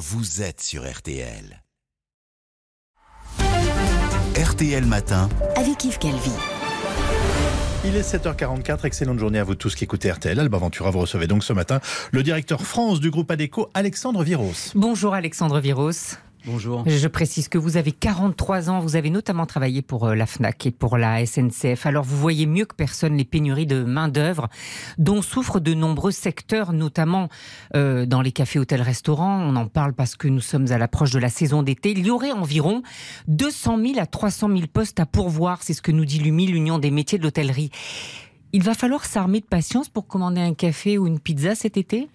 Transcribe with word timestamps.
vous 0.00 0.40
êtes 0.40 0.62
sur 0.62 0.90
RTL. 0.90 1.62
RTL 4.34 4.86
Matin. 4.86 5.28
Avec 5.56 5.84
Yves 5.84 5.98
Calvi. 5.98 6.32
Il 7.84 7.94
est 7.94 8.14
7h44, 8.14 8.86
excellente 8.86 9.18
journée 9.18 9.38
à 9.38 9.44
vous 9.44 9.56
tous 9.56 9.74
qui 9.74 9.84
écoutez 9.84 10.10
RTL. 10.10 10.40
Alba 10.40 10.56
Ventura, 10.56 10.90
vous 10.90 11.00
recevez 11.00 11.26
donc 11.26 11.44
ce 11.44 11.52
matin 11.52 11.80
le 12.12 12.22
directeur 12.22 12.62
France 12.62 13.00
du 13.00 13.10
groupe 13.10 13.30
ADECO, 13.30 13.68
Alexandre 13.74 14.22
Viros. 14.22 14.72
Bonjour 14.74 15.12
Alexandre 15.12 15.60
Viros. 15.60 15.90
Bonjour. 16.46 16.84
Je 16.86 17.06
précise 17.06 17.48
que 17.48 17.58
vous 17.58 17.76
avez 17.76 17.92
43 17.92 18.70
ans, 18.70 18.80
vous 18.80 18.96
avez 18.96 19.10
notamment 19.10 19.44
travaillé 19.44 19.82
pour 19.82 20.08
euh, 20.08 20.14
la 20.14 20.24
FNAC 20.24 20.66
et 20.66 20.70
pour 20.70 20.96
la 20.96 21.24
SNCF. 21.26 21.84
Alors 21.84 22.04
vous 22.04 22.16
voyez 22.16 22.46
mieux 22.46 22.64
que 22.64 22.74
personne 22.74 23.16
les 23.16 23.26
pénuries 23.26 23.66
de 23.66 23.82
main-d'œuvre 23.84 24.48
dont 24.96 25.20
souffrent 25.20 25.60
de 25.60 25.74
nombreux 25.74 26.12
secteurs, 26.12 26.72
notamment 26.72 27.28
euh, 27.76 28.06
dans 28.06 28.22
les 28.22 28.32
cafés, 28.32 28.58
hôtels, 28.58 28.80
restaurants. 28.80 29.38
On 29.42 29.54
en 29.54 29.66
parle 29.66 29.92
parce 29.92 30.16
que 30.16 30.28
nous 30.28 30.40
sommes 30.40 30.72
à 30.72 30.78
l'approche 30.78 31.10
de 31.10 31.18
la 31.18 31.28
saison 31.28 31.62
d'été. 31.62 31.90
Il 31.90 32.06
y 32.06 32.10
aurait 32.10 32.32
environ 32.32 32.82
200 33.28 33.78
000 33.78 33.98
à 33.98 34.06
300 34.06 34.48
000 34.48 34.60
postes 34.72 34.98
à 34.98 35.06
pourvoir, 35.06 35.62
c'est 35.62 35.74
ce 35.74 35.82
que 35.82 35.92
nous 35.92 36.06
dit 36.06 36.20
l'UMI, 36.20 36.46
l'Union 36.46 36.78
des 36.78 36.90
métiers 36.90 37.18
de 37.18 37.24
l'hôtellerie. 37.24 37.70
Il 38.52 38.62
va 38.62 38.72
falloir 38.72 39.04
s'armer 39.04 39.40
de 39.40 39.46
patience 39.46 39.90
pour 39.90 40.06
commander 40.06 40.40
un 40.40 40.54
café 40.54 40.96
ou 40.96 41.06
une 41.06 41.20
pizza 41.20 41.54
cet 41.54 41.76
été? 41.76 42.08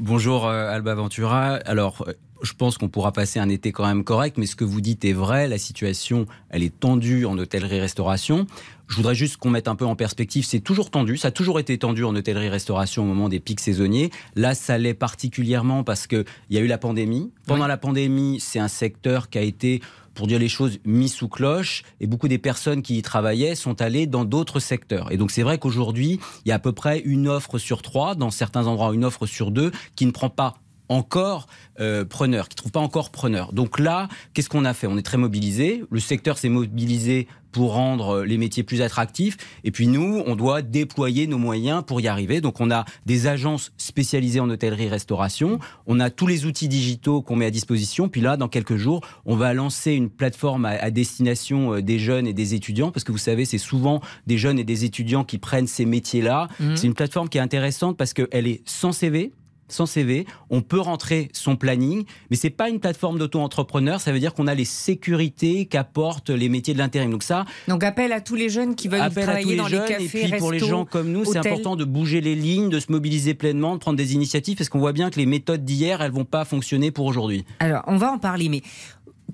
Bonjour 0.00 0.46
euh, 0.46 0.74
Alba 0.74 0.94
Ventura. 0.94 1.60
Alors, 1.64 2.04
je 2.42 2.52
pense 2.54 2.76
qu'on 2.76 2.88
pourra 2.88 3.12
passer 3.12 3.38
un 3.38 3.48
été 3.48 3.72
quand 3.72 3.86
même 3.86 4.04
correct, 4.04 4.36
mais 4.36 4.46
ce 4.46 4.56
que 4.56 4.64
vous 4.64 4.80
dites 4.80 5.04
est 5.04 5.12
vrai. 5.12 5.48
La 5.48 5.58
situation, 5.58 6.26
elle 6.50 6.62
est 6.62 6.78
tendue 6.78 7.24
en 7.24 7.38
hôtellerie-restauration. 7.38 8.46
Je 8.88 8.96
voudrais 8.96 9.14
juste 9.14 9.36
qu'on 9.36 9.50
mette 9.50 9.68
un 9.68 9.76
peu 9.76 9.86
en 9.86 9.96
perspective. 9.96 10.44
C'est 10.44 10.60
toujours 10.60 10.90
tendu. 10.90 11.16
Ça 11.16 11.28
a 11.28 11.30
toujours 11.30 11.60
été 11.60 11.78
tendu 11.78 12.04
en 12.04 12.14
hôtellerie-restauration 12.14 13.04
au 13.04 13.06
moment 13.06 13.28
des 13.28 13.40
pics 13.40 13.60
saisonniers. 13.60 14.10
Là, 14.34 14.54
ça 14.54 14.76
l'est 14.76 14.94
particulièrement 14.94 15.84
parce 15.84 16.06
qu'il 16.06 16.24
y 16.50 16.58
a 16.58 16.60
eu 16.60 16.66
la 16.66 16.78
pandémie. 16.78 17.30
Pendant 17.46 17.66
la 17.66 17.78
pandémie, 17.78 18.38
c'est 18.40 18.58
un 18.58 18.68
secteur 18.68 19.30
qui 19.30 19.38
a 19.38 19.42
été 19.42 19.80
pour 20.14 20.26
dire 20.26 20.38
les 20.38 20.48
choses, 20.48 20.78
mis 20.84 21.08
sous 21.08 21.28
cloche 21.28 21.84
et 22.00 22.06
beaucoup 22.06 22.28
des 22.28 22.36
personnes 22.36 22.82
qui 22.82 22.98
y 22.98 23.02
travaillaient 23.02 23.54
sont 23.54 23.80
allées 23.80 24.06
dans 24.06 24.26
d'autres 24.26 24.60
secteurs. 24.60 25.10
Et 25.10 25.16
donc 25.16 25.30
c'est 25.30 25.42
vrai 25.42 25.56
qu'aujourd'hui, 25.56 26.20
il 26.44 26.50
y 26.50 26.52
a 26.52 26.56
à 26.56 26.58
peu 26.58 26.72
près 26.72 26.98
une 26.98 27.28
offre 27.28 27.56
sur 27.56 27.80
trois, 27.80 28.14
dans 28.14 28.30
certains 28.30 28.66
endroits 28.66 28.92
une 28.94 29.06
offre 29.06 29.24
sur 29.24 29.50
deux, 29.50 29.72
qui 29.96 30.04
ne 30.04 30.10
prend 30.10 30.28
pas 30.28 30.56
encore 30.88 31.46
euh, 31.80 32.04
preneur, 32.04 32.48
qui 32.48 32.54
ne 32.54 32.58
trouve 32.58 32.72
pas 32.72 32.80
encore 32.80 33.10
preneur. 33.10 33.52
Donc 33.52 33.78
là, 33.78 34.08
qu'est-ce 34.34 34.48
qu'on 34.48 34.64
a 34.64 34.74
fait? 34.74 34.86
On 34.86 34.96
est 34.98 35.02
très 35.02 35.18
mobilisé. 35.18 35.84
Le 35.90 36.00
secteur 36.00 36.38
s'est 36.38 36.48
mobilisé 36.48 37.28
pour 37.52 37.74
rendre 37.74 38.16
euh, 38.16 38.24
les 38.24 38.38
métiers 38.38 38.62
plus 38.64 38.82
attractifs. 38.82 39.36
Et 39.62 39.70
puis 39.70 39.86
nous, 39.86 40.22
on 40.26 40.34
doit 40.34 40.62
déployer 40.62 41.26
nos 41.26 41.38
moyens 41.38 41.84
pour 41.86 42.00
y 42.00 42.08
arriver. 42.08 42.40
Donc 42.40 42.60
on 42.60 42.70
a 42.70 42.84
des 43.06 43.26
agences 43.26 43.72
spécialisées 43.76 44.40
en 44.40 44.50
hôtellerie-restauration. 44.50 45.60
On 45.86 46.00
a 46.00 46.10
tous 46.10 46.26
les 46.26 46.46
outils 46.46 46.68
digitaux 46.68 47.22
qu'on 47.22 47.36
met 47.36 47.46
à 47.46 47.50
disposition. 47.50 48.08
Puis 48.08 48.20
là, 48.20 48.36
dans 48.36 48.48
quelques 48.48 48.76
jours, 48.76 49.02
on 49.24 49.36
va 49.36 49.54
lancer 49.54 49.92
une 49.92 50.10
plateforme 50.10 50.64
à, 50.64 50.90
destination 50.90 51.74
euh, 51.74 51.82
des 51.82 51.98
jeunes 51.98 52.26
et 52.26 52.32
des 52.32 52.54
étudiants. 52.54 52.90
Parce 52.90 53.04
que 53.04 53.12
vous 53.12 53.18
savez, 53.18 53.44
c'est 53.44 53.58
souvent 53.58 54.00
des 54.26 54.38
jeunes 54.38 54.58
et 54.58 54.64
des 54.64 54.84
étudiants 54.84 55.24
qui 55.24 55.38
prennent 55.38 55.66
ces 55.66 55.84
métiers-là. 55.84 56.48
Mmh. 56.58 56.76
C'est 56.76 56.86
une 56.86 56.94
plateforme 56.94 57.28
qui 57.28 57.38
est 57.38 57.42
intéressante 57.42 57.96
parce 57.96 58.14
qu'elle 58.14 58.46
est 58.46 58.62
sans 58.64 58.92
CV 58.92 59.32
sans 59.68 59.86
CV, 59.86 60.26
on 60.50 60.60
peut 60.60 60.80
rentrer 60.80 61.28
son 61.32 61.56
planning, 61.56 62.04
mais 62.30 62.36
c'est 62.36 62.50
pas 62.50 62.68
une 62.68 62.80
plateforme 62.80 63.18
d'auto-entrepreneur, 63.18 64.00
ça 64.00 64.12
veut 64.12 64.20
dire 64.20 64.34
qu'on 64.34 64.46
a 64.46 64.54
les 64.54 64.64
sécurités 64.64 65.66
qu'apportent 65.66 66.30
les 66.30 66.48
métiers 66.48 66.74
de 66.74 66.78
l'intérim. 66.78 67.10
Donc 67.10 67.22
ça 67.22 67.44
Donc 67.68 67.82
appel 67.84 68.12
à 68.12 68.20
tous 68.20 68.34
les 68.34 68.48
jeunes 68.48 68.74
qui 68.74 68.88
veulent 68.88 69.10
travailler 69.10 69.56
dans 69.56 69.68
les 69.68 69.78
cafés, 69.78 70.24
et 70.24 70.28
puis 70.28 70.38
pour 70.38 70.52
les 70.52 70.58
gens 70.58 70.84
comme 70.84 71.10
nous, 71.10 71.24
c'est 71.24 71.38
important 71.38 71.76
de 71.76 71.84
bouger 71.84 72.20
les 72.20 72.34
lignes, 72.34 72.68
de 72.68 72.80
se 72.80 72.92
mobiliser 72.92 73.34
pleinement, 73.34 73.74
de 73.74 73.80
prendre 73.80 73.96
des 73.96 74.14
initiatives 74.14 74.56
parce 74.56 74.68
qu'on 74.68 74.80
voit 74.80 74.92
bien 74.92 75.10
que 75.10 75.18
les 75.18 75.26
méthodes 75.26 75.64
d'hier, 75.64 76.02
elles 76.02 76.12
vont 76.12 76.24
pas 76.24 76.44
fonctionner 76.44 76.90
pour 76.90 77.06
aujourd'hui. 77.06 77.44
Alors, 77.60 77.82
on 77.86 77.96
va 77.96 78.12
en 78.12 78.18
parler 78.18 78.48
mais 78.48 78.62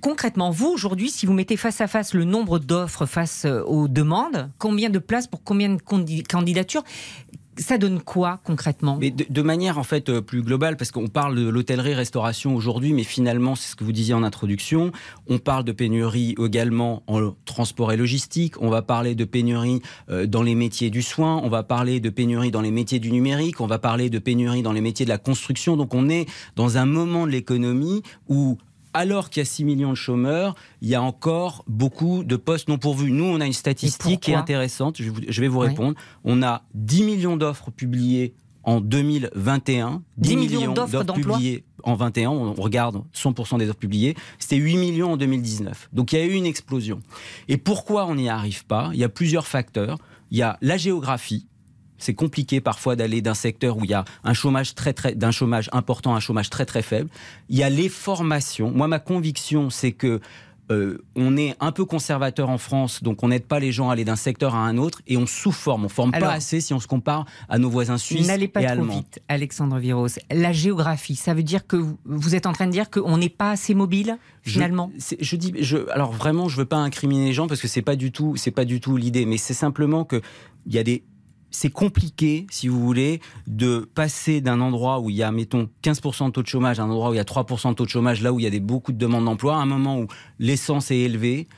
concrètement, 0.01 0.51
vous, 0.51 0.69
aujourd'hui, 0.69 1.11
si 1.11 1.27
vous 1.27 1.33
mettez 1.33 1.56
face 1.56 1.81
à 1.81 1.87
face 1.87 2.15
le 2.15 2.25
nombre 2.25 2.59
d'offres 2.59 3.06
face 3.06 3.45
euh, 3.45 3.62
aux 3.65 3.89
demandes, 3.89 4.51
combien 4.59 4.91
de 4.91 4.99
places 4.99 5.27
pour 5.27 5.43
combien 5.43 5.71
de 5.71 6.22
candidatures 6.22 6.84
ça 7.58 7.78
donne 7.78 8.00
quoi 8.00 8.41
concrètement? 8.44 8.98
Mais 9.00 9.10
de, 9.10 9.42
manière 9.42 9.78
en 9.78 9.82
fait 9.82 10.08
euh, 10.08 10.20
plus 10.20 10.42
globale, 10.42 10.76
parce 10.76 10.91
qu'on 10.91 11.08
parle 11.08 11.36
de 11.36 11.48
l'hôtellerie-restauration 11.48 12.54
aujourd'hui, 12.54 12.92
mais 12.92 13.04
finalement, 13.04 13.54
c'est 13.54 13.70
ce 13.70 13.76
que 13.76 13.84
vous 13.84 13.92
disiez 13.92 14.14
en 14.14 14.22
introduction, 14.22 14.92
on 15.28 15.38
parle 15.38 15.64
de 15.64 15.72
pénurie 15.72 16.34
également 16.42 17.02
en 17.06 17.32
transport 17.44 17.92
et 17.92 17.96
logistique, 17.96 18.60
on 18.60 18.70
va 18.70 18.82
parler 18.82 19.14
de 19.14 19.24
pénurie 19.24 19.80
euh, 20.08 20.26
dans 20.26 20.42
les 20.42 20.54
métiers 20.54 20.91
du 20.91 21.02
soin, 21.02 21.41
on 21.42 21.48
va 21.48 21.62
parler 21.62 22.00
de 22.00 22.10
pénurie 22.10 22.50
dans 22.50 22.60
les 22.60 22.70
métiers 22.70 22.98
du 22.98 23.10
numérique, 23.10 23.60
on 23.60 23.66
va 23.66 23.78
parler 23.78 24.10
de 24.10 24.19
pénurie 24.19 24.62
dans 24.62 24.72
les 24.72 24.80
métiers 24.80 25.04
de 25.04 25.10
la 25.10 25.19
construction. 25.19 25.76
Donc 25.76 25.94
on 25.94 26.08
est 26.08 26.26
dans 26.56 26.78
un 26.78 26.86
moment 26.86 27.26
de 27.26 27.32
l'économie 27.32 28.02
où 28.28 28.58
alors 28.98 29.31
qu'il 29.31 29.41
y 29.41 29.42
a 29.42 29.44
6 29.44 29.64
millions 29.64 29.91
de 29.91 29.94
chômeurs, 29.94 30.56
il 30.82 30.88
y 30.88 30.97
a 30.97 31.03
encore 31.03 31.64
beaucoup 31.69 32.25
de 32.25 32.34
postes 32.34 32.69
non 32.69 32.78
pourvus. 32.78 33.12
Nous, 33.12 33.25
on 33.25 33.41
a 33.41 33.47
une 33.47 33.53
statistique 33.53 34.20
qui 34.20 34.32
est 34.32 34.34
intéressante, 34.34 35.00
je 35.00 35.41
vais 35.41 35.47
vous 35.48 35.60
répondre. 35.60 35.97
On 36.25 36.42
a 36.42 36.64
10 36.75 37.04
millions 37.04 37.37
d'offres 37.37 37.70
publiées 37.70 38.34
en 38.64 38.81
2021. 38.81 40.03
10, 40.16 40.37
millions, 40.37 40.72
d'offres 40.72 41.04
publiées 41.14 41.64
en 41.84 41.94
21, 41.94 42.31
on 42.31 42.54
regarde 42.54 43.03
100% 43.14 43.58
des 43.58 43.69
offres 43.69 43.78
publiées, 43.78 44.16
c'était 44.41 44.56
8 44.56 44.76
millions 44.76 45.12
en 45.12 45.16
2019. 45.16 45.91
Donc 45.92 46.12
il 46.12 46.19
y 46.19 46.22
a 46.22 46.25
eu 46.25 46.32
une 46.32 46.44
explosion. 46.44 47.00
Et 47.47 47.56
pourquoi 47.56 48.06
on 48.06 48.16
n'y 48.16 48.28
arrive 48.28 48.66
pas? 48.66 48.91
Il 48.94 48.98
y 48.98 49.04
a 49.04 49.08
plusieurs 49.08 49.47
facteurs. 49.47 49.98
Il 50.31 50.37
y 50.37 50.42
a 50.42 50.58
la 50.60 50.76
géographie, 50.76 51.47
c'est 51.98 52.14
compliqué 52.14 52.60
parfois 52.60 52.97
d'aller 52.97 53.20
d'un 53.20 53.34
secteur 53.34 53.76
où 53.76 53.84
il 53.84 53.91
y 53.91 53.94
a 53.94 54.04
un 54.25 54.34
chômage 54.34 54.75
très 54.75 54.92
très 54.92 55.14
d'un 55.14 55.31
chômage 55.31 55.69
important 55.72 56.14
à 56.14 56.16
un 56.16 56.20
chômage 56.20 56.50
très 56.50 56.64
très 56.64 56.82
faible. 56.82 57.10
Il 57.48 57.56
y 57.56 57.62
a 57.62 57.70
les 57.70 57.88
formations. 57.88 58.70
Moi, 58.70 58.88
ma 58.88 58.98
conviction, 58.98 59.70
c'est 59.70 59.92
que 59.92 60.20
euh, 60.70 61.03
on 61.16 61.37
est 61.37 61.54
un 61.60 61.72
peu 61.72 61.84
conservateur 61.84 62.50
en 62.50 62.58
France, 62.58 63.03
donc 63.03 63.22
on 63.22 63.28
n'aide 63.28 63.44
pas 63.44 63.58
les 63.58 63.72
gens 63.72 63.88
à 63.88 63.94
aller 63.94 64.04
d'un 64.04 64.16
secteur 64.16 64.54
à 64.54 64.58
un 64.58 64.76
autre 64.76 65.00
et 65.06 65.16
on 65.16 65.26
sous-forme. 65.26 65.87
On 65.87 65.88
forme 65.88 66.12
pas 66.12 66.31
assez 66.31 66.60
si 66.60 66.75
on 66.75 66.81
se 66.81 66.87
compare 66.87 67.25
à 67.48 67.58
nos 67.58 67.70
voisins 67.70 67.97
suisses 67.97 68.26
N'allez 68.26 68.48
pas 68.48 68.62
trop 68.62 68.84
vite, 68.84 69.20
Alexandre 69.28 69.78
Viros. 69.78 70.08
La 70.31 70.53
géographie, 70.53 71.16
ça 71.16 71.32
veut 71.32 71.42
dire 71.42 71.66
que 71.66 71.82
vous 72.04 72.34
êtes 72.34 72.47
en 72.47 72.53
train 72.53 72.66
de 72.66 72.72
dire 72.72 72.91
qu'on 72.91 73.16
n'est 73.16 73.28
pas 73.31 73.53
assez 73.53 73.75
mobile 73.75 74.19
finalement? 74.42 74.91
Je, 75.20 75.37
dis, 75.37 75.54
je, 75.58 75.88
alors 75.91 76.12
vraiment, 76.12 76.48
je 76.48 76.56
veux 76.56 76.66
pas 76.66 76.76
incriminer 76.76 77.26
les 77.26 77.32
gens 77.32 77.47
parce 77.47 77.60
que 77.60 77.69
c'est 77.69 77.82
pas 77.82 77.97
du 77.97 78.12
tout, 78.12 78.37
c'est 78.37 78.50
pas 78.50 78.64
du 78.64 78.81
tout 78.81 78.97
l'idée, 78.97 79.25
mais 79.25 79.38
c'est 79.38 79.54
simplement 79.54 80.04
que 80.04 80.20
il 80.66 80.75
y 80.75 80.78
a 80.78 80.82
des 80.82 81.03
c'est 81.50 81.70
compliqué, 81.70 82.47
si 82.50 82.69
vous 82.69 82.81
voulez, 82.81 83.20
de 83.47 83.88
passer 83.94 84.41
d'un 84.41 84.60
endroit 84.60 85.00
où 85.00 85.10
il 85.10 85.16
y 85.16 85.22
a, 85.22 85.32
mettons, 85.32 85.69
15% 85.82 86.26
de 86.26 86.31
taux 86.31 86.42
de 86.42 86.47
chômage 86.47 86.78
à 86.81 86.82
un 86.82 86.91
endroit 86.91 87.10
où 87.10 87.14
il 87.14 87.16
y 87.16 87.20
a 87.20 87.25
3% 87.25 87.70
de 87.70 87.75
taux 87.75 87.84
de 87.84 87.91
chômage, 87.91 88.22
là 88.22 88.32
où 88.32 88.41
il 88.41 88.42
y 88.42 88.47
a 88.47 88.50
des, 88.50 88.60
beaucoup 88.60 88.92
de 88.92 88.98
demandes 88.98 89.25
d'emploi, 89.25 89.56
à 89.56 89.60
un 89.60 89.66
moment 89.66 89.98
où 89.98 90.06
l'essence 90.38 90.91
est 90.91 90.98
élevée, 90.98 91.48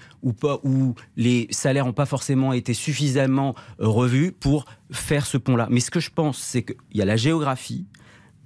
pas, 0.40 0.60
où 0.64 0.94
les 1.16 1.48
salaires 1.50 1.86
n'ont 1.86 1.92
pas 1.92 2.06
forcément 2.06 2.52
été 2.52 2.74
suffisamment 2.74 3.54
euh, 3.80 3.88
revus 3.88 4.32
pour 4.32 4.66
faire 4.90 5.26
ce 5.26 5.38
pont-là. 5.38 5.66
Mais 5.70 5.80
ce 5.80 5.90
que 5.90 6.00
je 6.00 6.10
pense, 6.10 6.38
c'est 6.38 6.62
qu'il 6.62 6.76
y 6.94 7.02
a 7.02 7.04
la 7.04 7.16
géographie, 7.16 7.86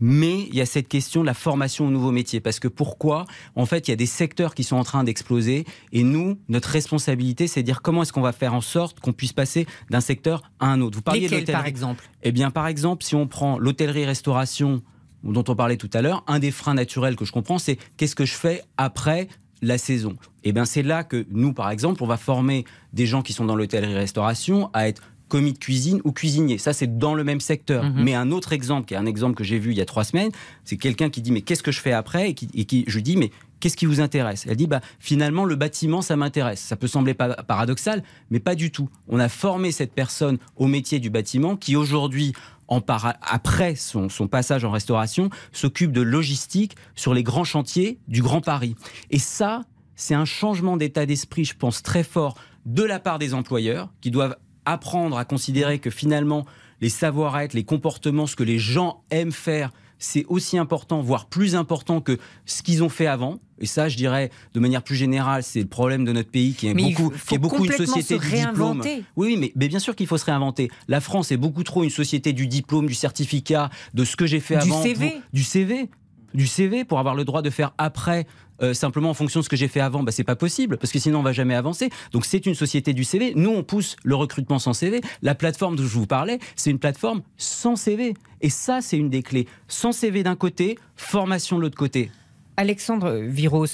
mais 0.07 0.43
il 0.51 0.55
y 0.55 0.61
a 0.61 0.67
cette 0.67 0.87
question 0.87 1.23
de 1.23 1.27
la 1.27 1.33
formation 1.33 1.87
aux 1.87 1.91
nouveaux 1.91 2.11
métiers. 2.11 2.39
Parce 2.39 2.61
que 2.61 2.69
pourquoi 2.69 3.25
En 3.57 3.65
fait, 3.65 3.89
il 3.89 3.91
y 3.91 3.95
a 3.95 3.97
des 3.97 4.05
secteurs 4.05 4.55
qui 4.55 4.63
sont 4.63 4.77
en 4.77 4.85
train 4.85 5.03
d'exploser. 5.03 5.65
Et 5.93 6.03
nous, 6.03 6.39
notre 6.51 6.69
responsabilité, 6.69 7.47
c'est 7.47 7.63
de 7.63 7.65
dire 7.65 7.81
comment 7.81 8.03
est-ce 8.03 8.13
qu'on 8.13 8.21
va 8.21 8.33
faire 8.33 8.53
en 8.53 8.61
sorte 8.61 9.01
qu'on 9.01 9.15
puisse 9.15 9.33
passer 9.33 9.67
d'un 9.89 10.03
secteur 10.03 10.43
à 10.61 10.67
un 10.67 10.83
autre. 10.83 10.97
Vous 10.99 11.03
parliez 11.03 11.23
Lesquels, 11.23 11.47
par 11.47 11.65
exemple? 11.65 12.05
Eh 12.23 12.33
bien, 12.33 12.51
par 12.51 12.67
exemple, 12.67 13.03
si 13.03 13.15
on 13.15 13.27
prend 13.27 13.59
l'hôtellerie-restauration, 13.59 14.83
dont 15.23 15.45
on 15.49 15.57
parlait 15.57 15.79
tout 15.79 15.91
à 15.95 16.03
l'heure, 16.03 16.23
un 16.27 16.39
des 16.39 16.51
freins 16.51 16.75
naturels 16.75 17.17
que 17.17 17.25
je 17.25 17.33
comprends, 17.33 17.59
c'est 17.59 17.79
qu'est-ce 17.97 18.15
que 18.15 18.27
je 18.27 18.35
fais 18.35 18.63
après 18.77 19.29
la 19.63 19.79
saison? 19.79 20.17
Et 20.43 20.51
eh 20.51 20.53
bien, 20.53 20.67
c'est 20.67 20.83
là 20.83 21.05
que 21.05 21.25
nous, 21.31 21.55
par 21.55 21.71
exemple, 21.71 22.03
on 22.03 22.07
va 22.07 22.19
former 22.19 22.67
des 22.93 23.07
gens 23.07 23.23
qui 23.23 23.33
sont 23.33 23.47
dans 23.47 23.57
l'hôtellerie-restauration 23.57 24.69
à 24.75 24.87
être 24.87 25.01
commis 25.29 25.53
de 25.53 25.59
cuisine 25.59 26.01
ou 26.05 26.13
cuisinier. 26.13 26.59
Ça, 26.59 26.73
c'est 26.73 26.99
dans 26.99 27.15
le 27.15 27.25
même 27.25 27.41
secteur. 27.41 27.85
Mhm. 27.85 28.05
Mais 28.05 28.15
un 28.15 28.31
autre 28.31 28.53
exemple, 28.53 28.87
qui 28.87 28.95
est 28.95 28.97
un 28.97 29.07
exemple 29.07 29.35
que 29.35 29.45
j'ai 29.45 29.59
vu 29.59 29.71
il 29.71 29.77
y 29.77 29.81
a 29.81 29.87
trois 29.87 30.05
semaines, 30.05 30.31
c'est 30.65 30.77
quelqu'un 30.77 31.11
qui 31.11 31.23
dit 31.23 31.33
mais 31.33 31.43
qu'est-ce 31.43 31.63
que 31.63 31.73
je 31.73 31.81
fais 31.81 31.93
après? 31.93 32.31
Et 32.31 32.35
qui, 32.35 32.49
et 32.55 32.65
qui 32.65 32.85
je 32.87 33.01
dis 33.01 33.17
mais 33.17 33.31
qu'est-ce 33.61 33.77
qui 33.77 33.87
vous 33.87 34.01
intéresse? 34.01 34.47
Elle 34.49 34.57
dit 34.57 34.67
bah 34.67 34.81
finalement 34.99 35.45
le 35.45 35.57
bâtiment 35.57 36.03
ça 36.03 36.17
m'intéresse. 36.17 36.61
Ça 36.61 36.77
peut 36.77 36.87
sembler 36.87 37.15
paradoxal, 37.15 38.03
mais 38.31 38.41
pas 38.41 38.55
du 38.55 38.71
tout. 38.71 38.89
On 39.09 39.19
a 39.19 39.29
formé 39.29 39.73
cette 39.73 39.93
personne 39.93 40.39
au 40.57 40.67
métier 40.67 40.99
du 40.99 41.11
bâtiment 41.11 41.57
qui 41.57 41.77
aujourd'hui 41.77 42.33
en 42.69 42.81
après 43.21 43.75
son, 43.75 44.09
son, 44.09 44.27
passage 44.27 44.65
en 44.65 44.71
restauration, 44.71 45.29
s'occupe 45.53 45.93
de 45.93 46.01
logistique 46.01 46.77
sur 46.95 47.13
les 47.13 47.23
grands 47.23 47.45
chantiers 47.45 47.99
du 48.09 48.23
Grand 48.23 48.41
Paris. 48.41 48.75
Et 49.11 49.19
ça, 49.19 49.63
c'est 49.97 50.15
un 50.15 50.25
changement 50.25 50.77
d'état 50.77 51.07
d'esprit, 51.07 51.45
je 51.45 51.55
pense, 51.55 51.83
très 51.83 52.03
fort 52.03 52.37
de 52.67 52.83
la 52.83 52.99
part 52.99 53.19
des 53.19 53.35
employeurs 53.35 53.91
qui 54.01 54.11
doivent 54.11 54.37
apprendre 54.65 55.17
à 55.19 55.25
considérer 55.25 55.79
que 55.79 55.91
finalement, 55.91 56.45
les 56.81 56.89
savoir-être, 56.89 57.55
les 57.55 57.65
comportements, 57.65 58.27
ce 58.27 58.37
que 58.37 58.45
les 58.45 58.59
gens 58.59 59.03
aiment 59.11 59.33
faire, 59.33 59.71
c'est 59.99 60.25
aussi 60.29 60.59
important, 60.59 61.01
voire 61.01 61.27
plus 61.27 61.55
important 61.55 62.01
que 62.01 62.19
ce 62.47 62.63
qu'ils 62.63 62.83
ont 62.83 62.89
fait 62.89 63.07
avant. 63.07 63.39
Et 63.61 63.67
ça, 63.67 63.89
je 63.89 63.97
dirais, 63.97 64.31
de 64.53 64.61
manière 64.61 64.83
plus 64.83 64.97
générale, 64.97 65.43
c'est 65.43 65.61
le 65.61 65.69
problème 65.69 66.05
de 66.05 66.13
notre 66.13 66.31
pays 66.31 66.55
qui 66.55 66.67
est 66.69 66.75
beaucoup, 66.75 67.13
qui 67.27 67.35
est 67.37 67.39
beaucoup 67.39 67.65
une 67.65 67.73
société 67.73 68.19
du 68.19 68.31
diplôme. 68.31 68.83
Oui, 69.17 69.37
mais, 69.39 69.53
mais 69.55 69.69
bien 69.69 69.79
sûr 69.79 69.95
qu'il 69.95 70.07
faut 70.07 70.19
se 70.19 70.25
réinventer. 70.25 70.71
La 70.89 71.01
France 71.01 71.31
est 71.33 71.37
beaucoup 71.37 71.63
trop 71.63 71.85
une 71.85 71.91
société 71.91 72.33
du 72.33 72.47
diplôme, 72.47 72.87
du 72.87 72.95
certificat, 72.95 73.71
de 73.95 74.05
ce 74.05 74.17
que 74.17 74.27
j'ai 74.27 74.41
fait 74.41 74.59
du 74.59 74.71
avant. 74.71 74.83
CV. 74.83 75.15
du 75.33 75.43
CV 75.43 75.89
du 76.35 76.49
CV, 76.49 76.85
pour 76.85 76.99
avoir 76.99 77.15
le 77.15 77.25
droit 77.25 77.43
de 77.43 77.51
faire 77.51 77.73
après 77.79 78.27
euh, 78.63 78.75
simplement 78.75 79.11
en 79.11 79.15
fonction 79.15 79.41
de 79.41 79.45
ce 79.45 79.49
que 79.49 79.57
j'ai 79.57 79.69
fait 79.69 79.81
avant, 79.81 80.03
bah, 80.03 80.13
c'est 80.13 80.25
pas 80.25 80.37
possible 80.37 80.77
parce 80.79 80.93
que 80.93 80.99
sinon 80.99 81.21
on 81.21 81.23
va 81.23 81.33
jamais 81.33 81.55
avancer. 81.55 81.91
Donc 82.13 82.25
c'est 82.25 82.47
une 82.47 82.55
société 82.55 82.93
du 82.93 83.05
CV. 83.05 83.33
Nous 83.37 83.51
on 83.51 83.63
pousse 83.63 83.97
le 84.05 84.15
recrutement 84.15 84.59
sans 84.59 84.73
CV. 84.73 85.01
La 85.23 85.35
plateforme 85.35 85.77
dont 85.77 85.83
je 85.83 85.99
vous 85.99 86.07
parlais, 86.07 86.39
c'est 86.57 86.71
une 86.71 86.79
plateforme 86.79 87.23
sans 87.37 87.77
CV. 87.77 88.15
Et 88.41 88.51
ça 88.51 88.81
c'est 88.81 88.97
une 88.97 89.11
des 89.11 89.23
clés. 89.23 89.47
Sans 89.69 89.93
CV 89.93 90.23
d'un 90.23 90.37
côté, 90.37 90.79
formation 90.97 91.57
de 91.57 91.63
l'autre 91.63 91.79
côté. 91.79 92.11
Alexandre 92.57 93.17
Viros, 93.17 93.67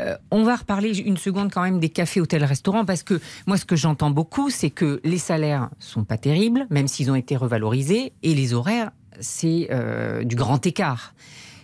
euh, 0.00 0.16
on 0.30 0.44
va 0.44 0.56
reparler 0.56 0.98
une 0.98 1.16
seconde 1.16 1.52
quand 1.52 1.62
même 1.62 1.78
des 1.78 1.90
cafés, 1.90 2.20
hôtels, 2.20 2.44
restaurants, 2.44 2.84
parce 2.84 3.02
que 3.02 3.20
moi, 3.46 3.56
ce 3.56 3.64
que 3.64 3.76
j'entends 3.76 4.10
beaucoup, 4.10 4.50
c'est 4.50 4.70
que 4.70 5.00
les 5.04 5.18
salaires 5.18 5.68
sont 5.78 6.04
pas 6.04 6.16
terribles, 6.16 6.66
même 6.70 6.88
s'ils 6.88 7.10
ont 7.10 7.14
été 7.14 7.36
revalorisés, 7.36 8.12
et 8.22 8.34
les 8.34 8.54
horaires, 8.54 8.92
c'est 9.20 9.68
euh, 9.70 10.24
du 10.24 10.36
grand 10.36 10.64
écart. 10.66 11.14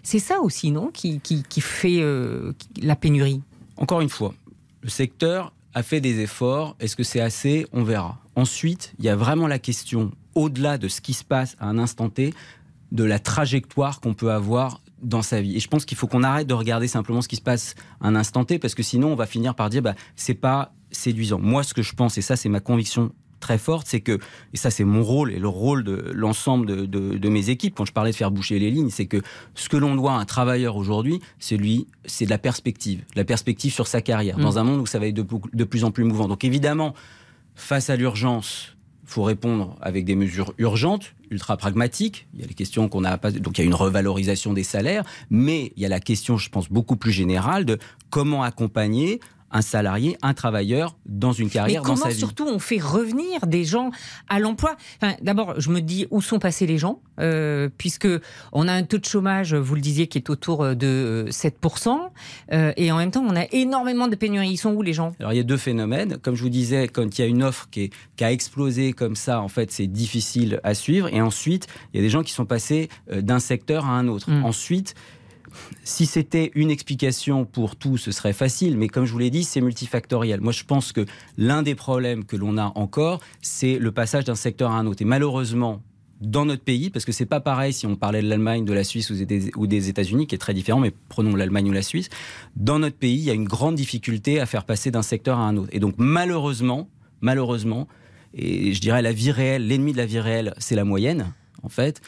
C'est 0.03 0.19
ça 0.19 0.41
aussi, 0.41 0.71
non, 0.71 0.91
qui, 0.93 1.21
fait 1.61 2.01
euh, 2.01 2.53
la 2.83 2.97
pénurie? 2.97 3.43
Encore 3.77 4.01
une 4.01 4.09
fois, 4.09 4.35
le 4.83 4.89
secteur 4.89 5.53
a 5.75 5.83
fait 5.83 6.01
des 6.01 6.21
efforts. 6.21 6.77
Est-ce 6.81 6.97
que 6.97 7.03
c'est 7.03 7.21
assez? 7.21 7.67
On 7.73 7.83
verra. 7.83 8.19
Ensuite, 8.37 8.93
il 8.99 9.05
y 9.05 9.09
a 9.09 9.17
vraiment 9.17 9.47
la 9.47 9.59
question, 9.59 10.13
au-delà 10.35 10.79
de 10.79 10.89
ce 10.89 11.01
qui 11.01 11.15
se 11.15 11.25
passe 11.25 11.57
à 11.61 11.67
un 11.69 11.79
instant 11.79 12.09
T, 12.09 12.35
de 12.93 13.05
la 13.05 13.19
trajectoire 13.19 14.01
qu'on 14.01 14.15
peut 14.15 14.33
avoir 14.33 14.81
dans 15.03 15.23
sa 15.23 15.41
vie. 15.41 15.57
Et 15.57 15.61
je 15.61 15.69
pense 15.69 15.85
qu'il 15.85 15.97
faut 15.97 16.07
qu'on 16.07 16.23
arrête 16.23 16.47
de 16.47 16.55
regarder 16.55 16.89
simplement 16.89 17.23
ce 17.23 17.29
qui 17.29 17.37
se 17.37 17.43
passe 17.43 17.75
à 18.01 18.09
un 18.09 18.17
instant 18.17 18.45
T, 18.45 18.59
parce 18.59 18.75
que 18.75 18.83
sinon 18.83 19.13
on 19.13 19.15
va 19.15 19.27
finir 19.27 19.55
par 19.55 19.71
dire 19.71 19.83
bah 19.83 19.95
c'est 20.17 20.35
pas 20.35 20.73
séduisant. 20.91 21.39
Moi, 21.39 21.63
ce 21.63 21.73
que 21.73 21.83
je 21.83 21.95
pense, 21.95 22.19
et 22.19 22.23
ça 22.23 22.37
c'est 22.37 22.49
ma 22.49 22.61
conviction 22.61 23.13
très 23.41 23.59
forte, 23.59 23.87
c'est 23.89 24.01
que, 24.01 24.19
et 24.53 24.57
ça 24.57 24.71
c'est 24.71 24.85
mon 24.85 25.03
rôle 25.03 25.33
et 25.33 25.39
le 25.39 25.49
rôle 25.49 25.83
de 25.83 26.11
l'ensemble 26.15 26.89
de, 26.89 27.29
mes 27.29 27.51
équipes, 27.51 27.75
quand 27.77 27.85
je 27.85 27.93
parlais 27.93 28.11
de 28.11 28.17
faire 28.17 28.31
boucher 28.31 28.59
les 28.59 28.71
lignes, 28.71 28.91
c'est 28.91 29.07
que 29.07 29.23
ce 29.55 29.69
que 29.69 29.77
l'on 29.77 29.95
doit 29.97 30.13
à 30.13 30.17
un 30.17 30.25
travailleur 30.25 30.77
aujourd'hui, 30.77 31.21
c'est 31.39 31.57
lui, 31.57 31.87
c'est 32.05 32.25
de 32.25 32.31
la 32.31 32.39
perspective, 32.39 33.03
la 33.15 33.25
perspective 33.25 33.73
sur 33.73 33.87
sa 33.87 34.01
carrière, 34.03 34.37
dans 34.37 34.53
mm. 34.53 34.59
un 34.59 34.65
monde 34.65 34.81
où 34.81 34.87
ça 34.87 34.99
va 34.99 35.07
être 35.07 35.15
de, 35.15 35.27
de 35.53 35.65
plus 35.65 35.85
en 35.85 35.91
plus 35.91 36.05
mouvant. 36.05 36.29
Donc 36.29 36.45
évidemment, 36.45 36.95
face 37.55 37.91
à 37.91 37.97
l'urgence, 37.97 38.77
faut 39.11 39.23
répondre 39.25 39.77
avec 39.81 40.05
des 40.05 40.15
mesures 40.15 40.55
urgentes, 40.59 41.15
ultra 41.31 41.57
pragmatiques. 41.57 42.29
Il 42.33 42.41
y 42.41 42.45
a 42.45 42.47
les 42.47 42.55
questions 42.55 42.89
qu'on 42.89 43.01
n'a 43.01 43.19
pas. 43.19 43.33
Donc 43.33 43.59
il 43.59 43.63
y 43.63 43.65
a 43.65 43.67
une 43.67 43.75
revalorisation 43.75 44.53
des 44.53 44.63
salaires, 44.63 45.05
mais 45.31 45.73
il 45.77 45.83
y 45.83 45.87
a 45.87 45.89
la 45.89 46.01
question, 46.01 46.37
je 46.37 46.49
pense, 46.49 46.69
beaucoup 46.69 46.97
plus 46.97 47.13
générale 47.13 47.65
de 47.65 47.79
comment 48.09 48.43
accompagner 48.43 49.21
un 49.51 49.63
salarié, 49.63 50.17
un 50.23 50.35
travailleur 50.35 50.97
dans 51.07 51.33
une 51.33 51.51
carrière, 51.51 51.83
dans 51.83 51.97
sa 51.97 52.09
vie. 52.09 52.15
surtout 52.15 52.47
on 52.47 52.59
fait 52.59 52.79
revenir 52.79 53.47
des 53.47 53.65
gens 53.65 53.91
à 54.29 54.39
l'emploi? 54.39 54.77
Enfin, 55.01 55.15
D'abord, 55.23 55.61
je 55.61 55.71
me 55.71 55.81
dis 55.81 56.07
où 56.11 56.23
sont 56.23 56.39
passés 56.39 56.67
les 56.67 56.79
gens, 56.79 57.01
euh, 57.21 57.69
puisque 57.77 58.09
on 58.53 58.69
a 58.69 58.73
un 58.73 58.83
taux 58.83 58.99
de 58.99 59.05
chômage, 59.05 59.55
vous 59.55 59.75
le 59.75 59.81
disiez, 59.81 60.07
qui 60.07 60.19
est 60.19 60.31
autour 60.31 60.75
de 60.75 61.27
7%, 61.31 62.11
euh, 62.53 62.73
et 62.77 62.93
en 62.93 62.97
même 62.97 63.11
temps 63.11 63.25
on 63.27 63.37
a 63.37 63.45
énormément 63.53 64.09
de 64.09 64.17
pénuries. 64.17 64.51
Ils 64.51 64.57
sont 64.57 64.73
où 64.73 64.83
les 64.83 64.93
gens? 64.93 65.13
Alors 65.21 65.33
il 65.33 65.37
y 65.37 65.41
a 65.41 65.45
deux 65.45 65.57
phénomènes. 65.57 66.19
Comme 66.19 66.35
je 66.35 66.43
vous 66.43 66.49
disais, 66.49 66.89
quand 66.89 67.19
il 67.19 67.23
y 67.23 67.25
a 67.25 67.29
une 67.29 67.43
offre 67.43 67.69
qui, 67.71 67.91
a 68.21 68.33
explosé 68.33 68.93
comme 68.93 69.17
ça, 69.17 69.41
en 69.41 69.49
fait 69.49 69.71
c'est 69.73 69.87
difficile 69.87 70.61
à 70.63 70.75
suivre. 70.75 71.09
Et 71.13 71.21
ensuite, 71.21 71.67
il 71.93 71.97
y 71.97 72.01
a 72.01 72.03
des 72.03 72.11
gens 72.11 72.23
qui 72.23 72.33
sont 72.33 72.47
passés 72.47 72.89
euh, 73.11 73.23
d'un 73.23 73.41
secteur 73.41 73.87
à 73.87 73.91
un 73.91 74.09
autre. 74.09 74.31
Mmh. 74.31 74.45
Ensuite, 74.45 74.95
si 75.85 76.07
c'était 76.07 76.51
une 76.55 76.71
explication 76.71 77.45
pour 77.45 77.77
tout, 77.77 77.97
ce 77.97 78.13
serait 78.13 78.33
facile, 78.33 78.77
mais 78.77 78.89
comme 78.89 79.05
je 79.05 79.13
vous 79.13 79.19
l'ai 79.19 79.31
dit, 79.31 79.45
c'est 79.45 79.61
multifactoriel. 79.61 80.41
Moi, 80.41 80.53
je 80.53 80.65
pense 80.65 80.93
que 80.93 81.05
l'un 81.37 81.63
des 81.63 81.75
problèmes 81.75 82.25
que 82.25 82.37
l'on 82.37 82.59
a 82.59 82.73
encore, 82.75 83.21
c'est 83.43 83.79
le 83.79 83.93
passage 83.93 84.25
d'un 84.25 84.35
secteur 84.35 84.71
à 84.71 84.79
un 84.79 84.87
autre. 84.87 85.03
Et 85.03 85.07
malheureusement, 85.07 85.83
dans 86.21 86.45
notre 86.45 86.63
pays, 86.63 86.91
parce 86.91 87.05
que 87.05 87.13
c'est 87.13 87.27
pas 87.27 87.41
pareil 87.41 87.73
si 87.73 87.87
on 87.87 87.97
parlait 87.97 88.21
de 88.23 88.29
l'Allemagne, 88.29 88.65
de 88.65 88.73
la 88.73 88.85
Suisse 88.85 89.11
ou 89.11 89.67
des 89.67 89.89
États-Unis, 89.89 90.27
qui 90.27 90.35
est 90.35 90.39
très 90.39 90.55
différent, 90.55 90.81
mais 90.81 90.93
prenons 91.09 91.35
l'Allemagne 91.35 91.69
ou 91.71 91.73
la 91.73 91.83
Suisse, 91.83 92.11
dans 92.57 92.79
notre 92.79 92.97
pays, 92.97 93.17
il 93.17 93.25
y 93.25 93.31
a 93.31 93.35
une 93.35 93.49
grande 93.49 93.75
difficulté 93.75 94.39
à 94.39 94.47
faire 94.47 94.65
passer 94.65 94.91
d'un 94.91 95.03
secteur 95.03 95.39
à 95.39 95.43
un 95.43 95.57
autre. 95.57 95.71
Et 95.73 95.81
donc, 95.81 95.95
malheureusement, 95.97 96.89
malheureusement, 97.23 97.89
et 98.35 98.75
je 98.75 98.81
dirais 98.81 99.03
la 99.03 99.13
vie 99.13 99.31
réelle, 99.31 99.67
l'ennemi 99.67 99.93
de 99.93 99.97
la 99.97 100.07
vie 100.07 100.21
réelle, 100.21 100.55
c'est 100.59 100.77
la 100.77 100.85
moyenne, 100.85 101.33
en 101.63 101.69
fait 101.69 102.01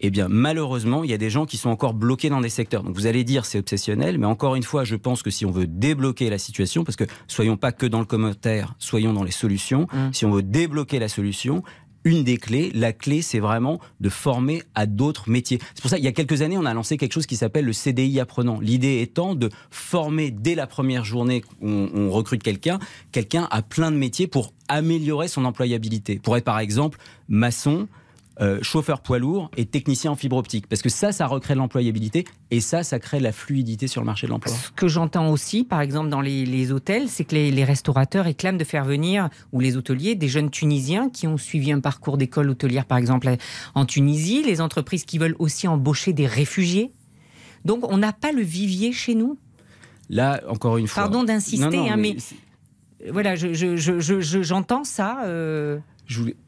eh 0.00 0.10
bien 0.10 0.28
malheureusement, 0.28 1.04
il 1.04 1.10
y 1.10 1.14
a 1.14 1.18
des 1.18 1.30
gens 1.30 1.46
qui 1.46 1.56
sont 1.56 1.70
encore 1.70 1.94
bloqués 1.94 2.28
dans 2.28 2.40
des 2.40 2.48
secteurs. 2.48 2.82
Donc 2.82 2.94
vous 2.94 3.06
allez 3.06 3.24
dire 3.24 3.46
c'est 3.46 3.58
obsessionnel, 3.58 4.18
mais 4.18 4.26
encore 4.26 4.54
une 4.56 4.62
fois, 4.62 4.84
je 4.84 4.96
pense 4.96 5.22
que 5.22 5.30
si 5.30 5.46
on 5.46 5.50
veut 5.50 5.66
débloquer 5.66 6.30
la 6.30 6.38
situation, 6.38 6.84
parce 6.84 6.96
que 6.96 7.04
soyons 7.26 7.56
pas 7.56 7.72
que 7.72 7.86
dans 7.86 8.00
le 8.00 8.06
commentaire, 8.06 8.74
soyons 8.78 9.12
dans 9.12 9.24
les 9.24 9.30
solutions, 9.30 9.86
mmh. 9.92 10.12
si 10.12 10.24
on 10.24 10.30
veut 10.30 10.42
débloquer 10.42 10.98
la 10.98 11.08
solution, 11.08 11.62
une 12.06 12.22
des 12.22 12.36
clés, 12.36 12.70
la 12.72 12.92
clé, 12.92 13.20
c'est 13.20 13.40
vraiment 13.40 13.80
de 14.00 14.08
former 14.08 14.62
à 14.76 14.86
d'autres 14.86 15.28
métiers. 15.28 15.58
C'est 15.74 15.82
pour 15.82 15.90
ça, 15.90 15.98
il 15.98 16.04
y 16.04 16.08
a 16.08 16.12
quelques 16.12 16.40
années, 16.40 16.56
on 16.56 16.64
a 16.64 16.72
lancé 16.72 16.96
quelque 16.96 17.12
chose 17.12 17.26
qui 17.26 17.34
s'appelle 17.34 17.64
le 17.64 17.72
CDI 17.72 18.20
apprenant. 18.20 18.60
L'idée 18.60 19.00
étant 19.00 19.34
de 19.34 19.50
former 19.70 20.30
dès 20.30 20.54
la 20.54 20.68
première 20.68 21.04
journée 21.04 21.42
où 21.60 21.68
on, 21.68 22.10
recrute 22.10 22.44
quelqu'un, 22.44 22.78
quelqu'un 23.10 23.48
à 23.50 23.60
plein 23.60 23.90
de 23.90 23.96
métiers 23.96 24.28
pour 24.28 24.52
améliorer 24.68 25.26
son 25.26 25.44
employabilité. 25.44 26.20
Pour 26.20 26.36
être 26.36 26.44
par 26.44 26.60
exemple 26.60 26.98
maçon, 27.28 27.88
euh, 28.38 28.58
chauffeur 28.60 29.00
poids 29.00 29.18
lourd 29.18 29.50
et 29.56 29.64
technicien 29.64 30.10
en 30.10 30.14
fibre 30.14 30.36
optique. 30.36 30.66
Parce 30.66 30.82
que 30.82 30.90
ça, 30.90 31.10
ça 31.10 31.26
recrée 31.26 31.54
de 31.54 31.58
l'employabilité 31.58 32.26
et 32.50 32.60
ça, 32.60 32.82
ça 32.82 32.98
crée 32.98 33.18
de 33.18 33.22
la 33.22 33.32
fluidité 33.32 33.88
sur 33.88 34.02
le 34.02 34.04
marché 34.04 34.26
de 34.26 34.32
l'emploi. 34.32 34.54
Ce 34.54 34.70
que 34.72 34.88
j'entends 34.88 35.30
aussi, 35.30 35.64
par 35.64 35.80
exemple, 35.80 36.10
dans 36.10 36.20
les, 36.20 36.70
hôtels, 36.70 37.08
c'est 37.08 37.24
que 37.24 37.34
les, 37.34 37.64
restaurateurs 37.64 38.26
réclament 38.26 38.58
de 38.58 38.64
faire 38.64 38.84
venir, 38.84 39.30
ou 39.52 39.60
les 39.60 39.78
hôteliers, 39.78 40.16
des 40.16 40.28
jeunes 40.28 40.50
Tunisiens 40.50 41.08
qui 41.08 41.26
ont 41.26 41.38
suivi 41.38 41.72
un 41.72 41.80
parcours 41.80 42.18
d'école 42.18 42.50
hôtelière, 42.50 42.84
par 42.84 42.98
exemple, 42.98 43.34
en 43.74 43.86
Tunisie, 43.86 44.42
les 44.42 44.60
entreprises 44.60 45.06
qui 45.06 45.16
veulent 45.16 45.36
aussi 45.38 45.66
embaucher 45.66 46.12
des 46.12 46.26
réfugiés. 46.26 46.92
Donc, 47.64 47.90
on 47.90 47.96
n'a 47.96 48.12
pas 48.12 48.32
le 48.32 48.42
vivier 48.42 48.92
chez 48.92 49.14
nous. 49.14 49.38
Là, 50.10 50.42
encore 50.48 50.76
une 50.76 50.88
fois. 50.88 51.04
Pardon 51.04 51.24
d'insister, 51.24 51.88
hein, 51.88 51.96
mais, 51.96 52.16
voilà, 53.10 53.34
j'entends 53.34 54.84
ça. 54.84 55.24
Euh 55.24 55.78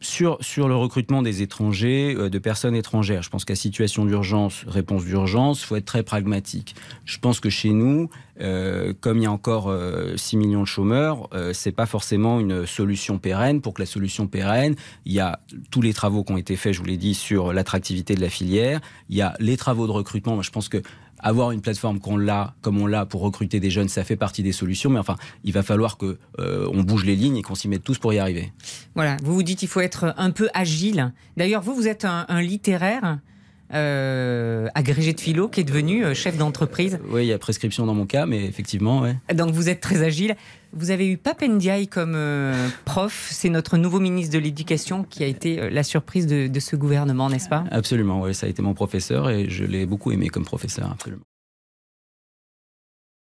sur, 0.01 0.39
sur 0.41 0.69
le 0.69 0.77
recrutement 0.77 1.23
des 1.23 1.43
étrangers, 1.43 2.15
euh, 2.17 2.31
de 2.31 2.39
personnes 2.39 2.75
étrangères, 2.75 3.23
je 3.23 3.31
pense 3.31 3.45
qu'à 3.45 3.57
situation 3.57 4.05
d'urgence, 4.05 4.65
réponse 4.67 5.05
d'urgence, 5.05 5.63
il 5.63 5.67
faut 5.67 5.77
être 5.77 5.85
très 5.85 6.03
pragmatique. 6.03 6.75
Je 7.05 7.19
pense 7.19 7.41
que 7.41 7.51
chez 7.51 7.71
nous, 7.71 8.09
euh, 8.41 8.93
comme 9.01 9.19
il 9.19 9.25
y 9.25 9.27
a 9.27 9.33
encore 9.33 9.65
6 10.17 10.37
euh, 10.37 10.39
millions 10.39 10.61
de 10.61 10.67
chômeurs, 10.67 11.29
c'est 11.53 11.73
pas 11.73 11.87
forcément 11.87 12.39
une 12.39 12.67
solution 12.67 13.19
pérenne. 13.19 13.61
Pour 13.61 13.75
que 13.75 13.83
la 13.83 13.87
solution 13.87 14.27
pérenne, 14.27 14.77
il 15.05 15.13
y 15.13 15.21
a 15.21 15.41
tous 15.71 15.83
les 15.83 15.93
travaux 15.93 16.23
qui 16.23 16.33
ont 16.33 16.39
été 16.39 16.57
faits, 16.57 16.75
je 16.75 16.79
vous 16.79 16.87
l'ai 16.87 16.97
dit, 16.97 17.15
sur 17.15 17.53
l'attractivité 17.53 18.15
de 18.15 18.21
la 18.21 18.29
filière. 18.29 18.81
Il 19.09 19.17
y 19.17 19.23
a 19.23 19.35
les 19.41 19.57
travaux 19.57 19.87
de 19.87 19.93
recrutement. 19.93 20.41
Je 20.43 20.51
pense 20.51 20.69
que 20.69 20.83
avoir 21.21 21.51
une 21.53 21.61
plateforme 21.61 22.01
qu'on 22.01 22.17
l'a, 22.17 22.55
comme 22.63 22.81
on 22.81 22.87
l'a 22.87 23.07
pour 23.07 23.21
recruter 23.21 23.61
des 23.61 23.71
jeunes, 23.71 23.89
ça 23.89 24.05
fait 24.05 24.17
partie 24.17 24.43
des 24.43 24.53
solutions. 24.53 24.91
Mais 24.91 24.99
enfin, 24.99 25.17
il 25.45 25.53
va 25.53 25.63
falloir 25.63 25.97
que 25.99 26.19
euh, 26.39 26.69
on 26.73 26.83
bouge 26.83 27.05
les 27.05 27.17
lignes 27.17 27.37
et 27.37 27.43
qu'on 27.43 27.55
s'y 27.55 27.69
mette 27.69 27.85
tous 27.85 27.99
pour 27.99 28.13
y 28.13 28.19
arriver. 28.19 28.53
Voilà. 28.95 29.17
Vous 29.23 29.35
vous 29.35 29.43
dites 29.43 29.59
qu'il 29.59 29.69
faut 29.69 29.81
être 29.81 30.15
un 30.17 30.31
peu 30.31 30.49
agile. 30.55 31.13
D'ailleurs, 31.37 31.63
vous, 31.63 31.75
vous 31.75 31.89
êtes 31.89 32.05
un, 32.05 32.27
littéraire. 32.41 33.19
Euh, 33.75 34.69
agrégé 34.75 35.13
de 35.13 35.21
philo 35.21 35.49
qui 35.49 35.61
est 35.61 35.65
devenu 35.65 36.03
euh, 36.03 36.15
chef 36.15 36.39
d'entreprise. 36.39 36.99
Oui, 37.11 37.25
il 37.25 37.29
y 37.29 37.35
a 37.35 37.39
prescription 37.39 37.85
dans 37.85 37.95
mon 37.95 38.07
cas, 38.07 38.25
mais 38.25 38.47
effectivement, 38.47 39.01
ouais. 39.01 39.17
Donc 39.35 39.51
vous 39.51 39.69
êtes 39.69 39.81
très 39.81 40.03
agile. 40.03 40.37
Vous 40.73 40.91
avez 40.91 41.07
eu 41.07 41.19
Papendiaï 41.19 41.87
comme 41.87 42.17
prof. 42.85 43.29
C'est 43.31 43.51
notre 43.51 43.77
nouveau 43.77 44.01
ministre 44.01 44.35
de 44.35 44.39
l'Éducation 44.39 45.03
qui 45.03 45.23
a 45.23 45.27
été 45.27 45.71
la 45.71 45.83
surprise 45.83 46.27
de, 46.27 46.47
de 46.47 46.61
ce 46.61 46.77
gouvernement, 46.77 47.29
n'est-ce 47.29 47.49
pas? 47.49 47.65
Absolument, 47.71 48.23
oui. 48.23 48.35
Ça 48.35 48.47
a 48.47 48.49
été 48.51 48.63
mon 48.63 48.75
professeur 48.75 49.31
et 49.31 49.49
je 49.51 49.65
l'ai 49.65 49.87
beaucoup 49.87 50.13
aimé 50.13 50.29
comme 50.29 50.45
professeur, 50.45 50.91
absolument. 50.93 51.23